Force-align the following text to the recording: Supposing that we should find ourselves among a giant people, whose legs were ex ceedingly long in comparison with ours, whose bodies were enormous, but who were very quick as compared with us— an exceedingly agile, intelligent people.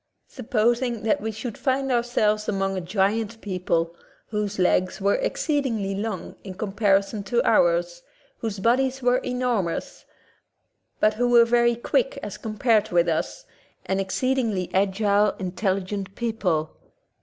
Supposing 0.27 1.03
that 1.03 1.21
we 1.21 1.31
should 1.31 1.59
find 1.59 1.91
ourselves 1.91 2.49
among 2.49 2.75
a 2.75 2.81
giant 2.81 3.39
people, 3.39 3.95
whose 4.29 4.57
legs 4.57 4.99
were 4.99 5.19
ex 5.21 5.45
ceedingly 5.45 5.95
long 5.95 6.35
in 6.43 6.55
comparison 6.55 7.19
with 7.31 7.45
ours, 7.45 8.01
whose 8.39 8.57
bodies 8.57 9.03
were 9.03 9.17
enormous, 9.19 10.05
but 10.99 11.13
who 11.13 11.29
were 11.29 11.45
very 11.45 11.75
quick 11.75 12.17
as 12.23 12.39
compared 12.39 12.89
with 12.89 13.07
us— 13.07 13.45
an 13.85 13.99
exceedingly 13.99 14.71
agile, 14.73 15.35
intelligent 15.37 16.15
people. 16.15 16.75